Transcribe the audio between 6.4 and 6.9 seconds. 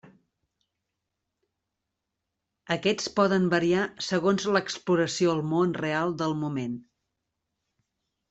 moment.